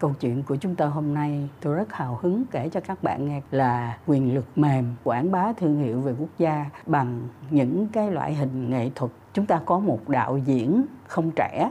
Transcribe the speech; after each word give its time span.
Câu 0.00 0.12
chuyện 0.20 0.42
của 0.42 0.56
chúng 0.56 0.74
ta 0.74 0.86
hôm 0.86 1.14
nay 1.14 1.48
tôi 1.60 1.74
rất 1.74 1.92
hào 1.92 2.18
hứng 2.22 2.44
kể 2.50 2.68
cho 2.68 2.80
các 2.80 3.02
bạn 3.02 3.28
nghe 3.28 3.40
là 3.50 3.98
quyền 4.06 4.34
lực 4.34 4.44
mềm 4.56 4.84
quảng 5.04 5.30
bá 5.30 5.52
thương 5.52 5.76
hiệu 5.76 6.00
về 6.00 6.14
quốc 6.18 6.28
gia 6.38 6.66
bằng 6.86 7.20
những 7.50 7.86
cái 7.92 8.10
loại 8.10 8.34
hình 8.34 8.70
nghệ 8.70 8.90
thuật. 8.94 9.12
Chúng 9.32 9.46
ta 9.46 9.60
có 9.64 9.78
một 9.78 10.08
đạo 10.08 10.38
diễn 10.38 10.84
không 11.06 11.30
trẻ 11.36 11.70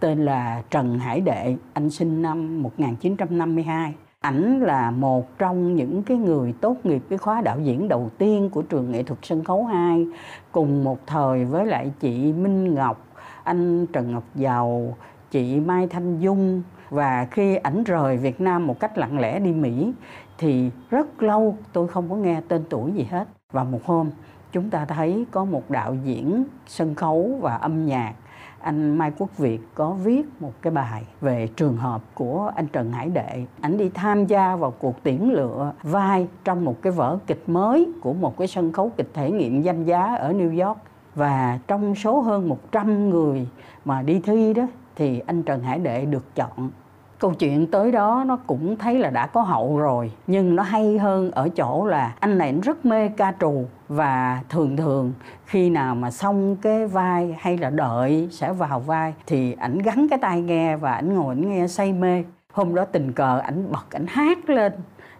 tên 0.00 0.24
là 0.24 0.62
Trần 0.70 0.98
Hải 0.98 1.20
Đệ, 1.20 1.56
anh 1.72 1.90
sinh 1.90 2.22
năm 2.22 2.62
1952. 2.62 3.94
Ảnh 4.20 4.60
là 4.60 4.90
một 4.90 5.38
trong 5.38 5.74
những 5.74 6.02
cái 6.02 6.16
người 6.16 6.54
tốt 6.60 6.76
nghiệp 6.84 7.02
cái 7.08 7.18
khóa 7.18 7.40
đạo 7.40 7.60
diễn 7.60 7.88
đầu 7.88 8.10
tiên 8.18 8.50
của 8.50 8.62
trường 8.62 8.90
nghệ 8.90 9.02
thuật 9.02 9.18
sân 9.22 9.44
khấu 9.44 9.64
2 9.64 10.06
cùng 10.52 10.84
một 10.84 10.98
thời 11.06 11.44
với 11.44 11.66
lại 11.66 11.92
chị 12.00 12.32
Minh 12.32 12.74
Ngọc, 12.74 13.06
anh 13.44 13.86
Trần 13.86 14.12
Ngọc 14.12 14.24
Giàu, 14.34 14.96
chị 15.30 15.60
Mai 15.60 15.86
Thanh 15.86 16.18
Dung 16.18 16.62
và 16.90 17.28
khi 17.30 17.56
ảnh 17.56 17.84
rời 17.84 18.16
Việt 18.16 18.40
Nam 18.40 18.66
một 18.66 18.80
cách 18.80 18.98
lặng 18.98 19.18
lẽ 19.18 19.38
đi 19.38 19.52
Mỹ, 19.52 19.92
thì 20.38 20.70
rất 20.90 21.22
lâu 21.22 21.56
tôi 21.72 21.88
không 21.88 22.10
có 22.10 22.16
nghe 22.16 22.40
tên 22.48 22.64
tuổi 22.70 22.92
gì 22.92 23.06
hết 23.10 23.28
và 23.52 23.64
một 23.64 23.80
hôm, 23.84 24.10
chúng 24.52 24.70
ta 24.70 24.84
thấy 24.84 25.26
có 25.30 25.44
một 25.44 25.70
đạo 25.70 25.96
diễn 26.04 26.44
sân 26.66 26.94
khấu 26.94 27.38
và 27.40 27.56
âm 27.56 27.86
nhạc 27.86 28.14
anh 28.60 28.98
Mai 28.98 29.12
Quốc 29.18 29.38
Việt 29.38 29.60
có 29.74 29.90
viết 29.90 30.26
một 30.40 30.52
cái 30.62 30.70
bài 30.70 31.04
về 31.20 31.48
trường 31.56 31.76
hợp 31.76 32.02
của 32.14 32.52
anh 32.56 32.66
Trần 32.66 32.92
Hải 32.92 33.08
Đệ. 33.08 33.44
Anh 33.60 33.78
đi 33.78 33.88
tham 33.88 34.26
gia 34.26 34.56
vào 34.56 34.70
cuộc 34.70 34.94
tuyển 35.02 35.32
lựa 35.32 35.72
vai 35.82 36.28
trong 36.44 36.64
một 36.64 36.82
cái 36.82 36.92
vở 36.92 37.18
kịch 37.26 37.42
mới 37.46 37.92
của 38.00 38.12
một 38.12 38.38
cái 38.38 38.48
sân 38.48 38.72
khấu 38.72 38.92
kịch 38.96 39.10
thể 39.14 39.30
nghiệm 39.30 39.62
danh 39.62 39.84
giá 39.84 40.14
ở 40.14 40.32
New 40.32 40.66
York. 40.66 40.78
Và 41.14 41.58
trong 41.66 41.94
số 41.94 42.20
hơn 42.20 42.48
100 42.48 43.10
người 43.10 43.48
mà 43.84 44.02
đi 44.02 44.20
thi 44.20 44.54
đó 44.54 44.66
thì 44.98 45.22
anh 45.26 45.42
Trần 45.42 45.62
Hải 45.62 45.78
Đệ 45.78 46.04
được 46.04 46.34
chọn. 46.34 46.70
Câu 47.18 47.34
chuyện 47.34 47.66
tới 47.66 47.92
đó 47.92 48.24
nó 48.26 48.36
cũng 48.46 48.76
thấy 48.76 48.98
là 48.98 49.10
đã 49.10 49.26
có 49.26 49.42
hậu 49.42 49.78
rồi, 49.78 50.12
nhưng 50.26 50.56
nó 50.56 50.62
hay 50.62 50.98
hơn 50.98 51.30
ở 51.30 51.48
chỗ 51.48 51.86
là 51.86 52.14
anh 52.20 52.38
này 52.38 52.54
rất 52.62 52.86
mê 52.86 53.08
ca 53.08 53.34
trù 53.40 53.64
và 53.88 54.42
thường 54.48 54.76
thường 54.76 55.12
khi 55.46 55.70
nào 55.70 55.94
mà 55.94 56.10
xong 56.10 56.56
cái 56.56 56.86
vai 56.86 57.36
hay 57.38 57.58
là 57.58 57.70
đợi 57.70 58.28
sẽ 58.30 58.52
vào 58.52 58.80
vai 58.80 59.14
thì 59.26 59.52
ảnh 59.52 59.78
gắn 59.78 60.06
cái 60.10 60.18
tai 60.22 60.40
nghe 60.40 60.76
và 60.76 60.92
ảnh 60.92 61.14
ngồi 61.14 61.34
ảnh 61.34 61.50
nghe 61.50 61.66
say 61.66 61.92
mê. 61.92 62.24
Hôm 62.52 62.74
đó 62.74 62.84
tình 62.84 63.12
cờ 63.12 63.38
ảnh 63.38 63.72
bật, 63.72 63.90
ảnh 63.90 64.06
hát 64.08 64.50
lên 64.50 64.72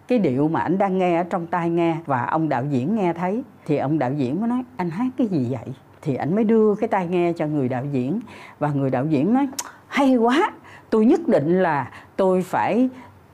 cái 0.08 0.18
điệu 0.18 0.48
mà 0.48 0.60
ảnh 0.60 0.78
đang 0.78 0.98
nghe 0.98 1.16
ở 1.16 1.22
trong 1.22 1.46
tai 1.46 1.70
nghe 1.70 1.96
và 2.06 2.24
ông 2.24 2.48
đạo 2.48 2.64
diễn 2.64 2.94
nghe 2.94 3.12
thấy 3.12 3.42
thì 3.66 3.76
ông 3.76 3.98
đạo 3.98 4.12
diễn 4.12 4.40
mới 4.40 4.48
nói, 4.48 4.64
anh 4.76 4.90
hát 4.90 5.08
cái 5.18 5.26
gì 5.26 5.46
vậy? 5.50 5.74
Thì 6.02 6.14
ảnh 6.14 6.34
mới 6.34 6.44
đưa 6.44 6.74
cái 6.74 6.88
tai 6.88 7.06
nghe 7.06 7.32
cho 7.32 7.46
người 7.46 7.68
đạo 7.68 7.84
diễn. 7.92 8.20
Và 8.58 8.68
người 8.68 8.90
đạo 8.90 9.06
diễn 9.06 9.34
nói, 9.34 9.48
hay 9.86 10.16
quá, 10.16 10.52
tôi 10.90 11.06
nhất 11.06 11.28
định 11.28 11.62
là 11.62 11.90
tôi 12.16 12.42
phải 12.42 12.88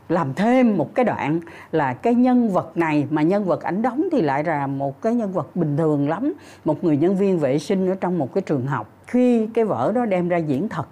làm 0.09 0.35
thêm 0.35 0.77
một 0.77 0.95
cái 0.95 1.05
đoạn 1.05 1.41
là 1.73 1.95
cái 1.95 2.15
nhân 2.15 2.49
vật 2.49 2.77
này 2.77 3.07
mà 3.11 3.23
nhân 3.23 3.45
vật 3.45 3.63
ảnh 3.63 3.83
đóng 3.83 4.09
thì 4.13 4.21
lại 4.21 4.45
là 4.45 4.67
một 4.67 5.03
cái 5.03 5.15
nhân 5.15 5.33
vật 5.33 5.57
bình 5.57 5.77
thường 5.77 6.09
lắm, 6.09 6.33
một 6.65 6.85
người 6.85 6.97
nhân 6.97 7.17
viên 7.17 7.39
vệ 7.39 7.59
sinh 7.59 7.89
ở 7.89 7.95
trong 8.01 8.19
một 8.19 8.35
cái 8.35 8.43
trường 8.43 8.67
học. 8.67 8.89
Khi 9.07 9.47
cái 9.47 9.65
vở 9.65 9.93
đó 9.95 10.07
đem 10.07 10.29
ra 10.29 10.37
diễn 10.37 10.69
thật 10.69 10.87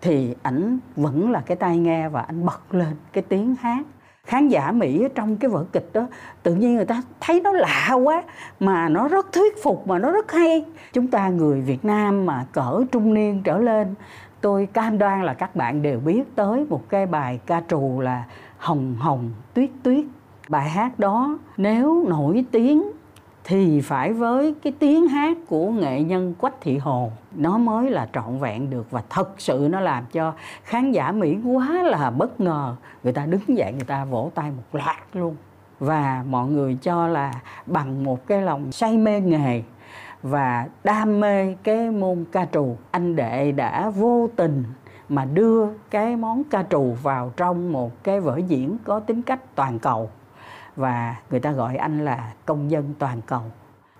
thì 0.00 0.34
ảnh 0.42 0.78
vẫn 0.96 1.30
là 1.30 1.40
cái 1.40 1.56
tai 1.56 1.78
nghe 1.78 2.08
và 2.08 2.20
ảnh 2.20 2.46
bật 2.46 2.74
lên, 2.74 2.96
cái 3.12 3.24
tiếng 3.28 3.54
hát 3.60 3.86
khán 4.24 4.48
giả 4.48 4.72
mỹ 4.72 5.02
ở 5.02 5.08
trong 5.14 5.36
cái 5.36 5.50
vở 5.50 5.64
kịch 5.72 5.90
đó, 5.92 6.06
tự 6.42 6.54
nhiên 6.54 6.76
người 6.76 6.84
ta 6.84 7.02
thấy 7.20 7.40
nó 7.40 7.52
lạ 7.52 7.92
quá, 8.04 8.22
mà 8.60 8.88
nó 8.88 9.08
rất 9.08 9.32
thuyết 9.32 9.62
phục, 9.62 9.88
mà 9.88 9.98
nó 9.98 10.10
rất 10.10 10.32
hay. 10.32 10.64
Chúng 10.92 11.06
ta 11.06 11.28
người 11.28 11.60
việt 11.60 11.84
nam 11.84 12.26
mà 12.26 12.46
cỡ 12.52 12.84
trung 12.92 13.14
niên 13.14 13.42
trở 13.42 13.58
lên, 13.58 13.94
tôi 14.40 14.68
cam 14.72 14.98
đoan 14.98 15.22
là 15.22 15.34
các 15.34 15.56
bạn 15.56 15.82
đều 15.82 16.00
biết 16.00 16.22
tới 16.36 16.66
một 16.70 16.82
cái 16.88 17.06
bài 17.06 17.40
ca 17.46 17.62
trù 17.68 18.00
là 18.00 18.24
hồng 18.58 18.96
hồng 18.98 19.30
tuyết 19.54 19.70
tuyết. 19.82 20.04
Bài 20.48 20.70
hát 20.70 20.98
đó 20.98 21.38
nếu 21.56 22.04
nổi 22.08 22.44
tiếng 22.50 22.82
thì 23.44 23.80
phải 23.80 24.12
với 24.12 24.54
cái 24.62 24.72
tiếng 24.78 25.08
hát 25.08 25.36
của 25.48 25.70
nghệ 25.70 26.02
nhân 26.02 26.34
quách 26.34 26.60
thị 26.60 26.78
hồ, 26.78 27.10
nó 27.34 27.58
mới 27.58 27.90
là 27.90 28.08
trọn 28.12 28.38
vẹn 28.38 28.70
được 28.70 28.90
và 28.90 29.02
thật 29.10 29.30
sự 29.38 29.68
nó 29.70 29.80
làm 29.80 30.04
cho 30.12 30.32
khán 30.62 30.92
giả 30.92 31.12
mỹ 31.12 31.38
quá 31.44 31.82
là 31.82 32.10
bất 32.10 32.40
ngờ. 32.40 32.76
Người 33.02 33.12
ta 33.12 33.26
đứng 33.26 33.58
dậy, 33.58 33.72
người 33.72 33.84
ta 33.86 34.04
vỗ 34.04 34.30
tay 34.34 34.50
một 34.50 34.62
loạt 34.72 34.96
luôn. 35.12 35.36
Và 35.78 36.24
mọi 36.28 36.48
người 36.48 36.78
cho 36.82 37.08
là 37.08 37.32
bằng 37.66 38.04
một 38.04 38.26
cái 38.26 38.42
lòng 38.42 38.72
say 38.72 38.98
mê 38.98 39.20
nghề 39.20 39.62
và 40.22 40.68
đam 40.84 41.20
mê 41.20 41.54
cái 41.62 41.90
môn 41.90 42.24
ca 42.32 42.46
trù. 42.52 42.76
Anh 42.90 43.16
đệ 43.16 43.52
đã 43.52 43.90
vô 43.90 44.28
tình 44.36 44.64
mà 45.08 45.24
đưa 45.24 45.66
cái 45.90 46.16
món 46.16 46.44
ca 46.44 46.64
trù 46.70 46.96
vào 47.02 47.32
trong 47.36 47.72
một 47.72 48.04
cái 48.04 48.20
vở 48.20 48.40
diễn 48.48 48.76
có 48.84 49.00
tính 49.00 49.22
cách 49.22 49.40
toàn 49.54 49.78
cầu 49.78 50.10
và 50.76 51.16
người 51.30 51.40
ta 51.40 51.52
gọi 51.52 51.76
anh 51.76 52.04
là 52.04 52.32
công 52.46 52.70
dân 52.70 52.94
toàn 52.98 53.20
cầu. 53.26 53.42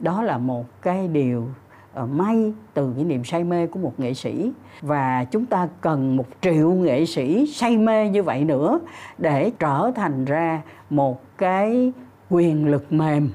Đó 0.01 0.23
là 0.23 0.39
một 0.39 0.83
cái 0.83 1.09
điều 1.09 1.49
ờ, 1.95 2.07
may 2.07 2.53
từ 2.75 2.93
cái 2.97 3.05
niềm 3.05 3.25
say 3.25 3.45
mê 3.45 3.67
của 3.67 3.79
một 3.79 4.01
nghệ 4.01 4.15
sĩ. 4.15 4.53
Và 4.81 5.25
chúng 5.25 5.47
ta 5.47 5.69
cần 5.81 6.17
một 6.17 6.27
triệu 6.41 6.71
nghệ 6.71 7.07
sĩ 7.07 7.47
say 7.47 7.77
mê 7.77 8.09
như 8.09 8.23
vậy 8.23 8.45
nữa 8.45 8.81
để 9.19 9.53
trở 9.59 9.91
thành 9.95 10.25
ra 10.25 10.63
một 10.91 11.23
cái 11.39 11.93
quyền 12.31 12.67
lực 12.71 12.93
mềm. 12.93 13.31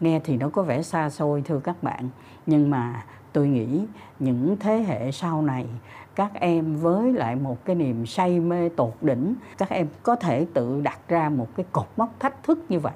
Nghe 0.00 0.20
thì 0.24 0.36
nó 0.36 0.48
có 0.48 0.62
vẻ 0.62 0.82
xa 0.82 1.10
xôi, 1.10 1.42
thưa 1.42 1.60
các 1.60 1.82
bạn, 1.82 2.08
nhưng 2.46 2.70
mà 2.70 3.02
tôi 3.32 3.48
nghĩ 3.48 3.86
những 4.18 4.56
thế 4.60 4.78
hệ 4.82 5.12
sau 5.12 5.42
này, 5.42 5.66
các 6.14 6.34
em 6.34 6.76
với 6.76 7.12
lại 7.12 7.36
một 7.36 7.64
cái 7.64 7.76
niềm 7.76 8.06
say 8.06 8.40
mê 8.40 8.68
tột 8.68 8.94
đỉnh, 9.00 9.34
các 9.58 9.70
em 9.70 9.86
có 10.02 10.16
thể 10.16 10.46
tự 10.54 10.80
đặt 10.80 10.98
ra 11.08 11.28
một 11.28 11.48
cái 11.56 11.66
cột 11.72 11.88
mốc 11.96 12.20
thách 12.20 12.42
thức 12.42 12.58
như 12.68 12.78
vậy 12.78 12.94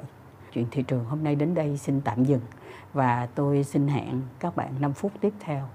chuyện 0.57 0.67
thị 0.71 0.83
trường 0.83 1.05
hôm 1.05 1.25
nay 1.25 1.35
đến 1.35 1.55
đây 1.55 1.77
xin 1.77 2.01
tạm 2.01 2.25
dừng 2.25 2.41
và 2.93 3.29
tôi 3.35 3.65
xin 3.65 3.89
hẹn 3.89 4.23
các 4.41 4.57
bạn 4.57 4.73
5 4.81 4.93
phút 4.93 5.13
tiếp 5.21 5.33
theo. 5.41 5.69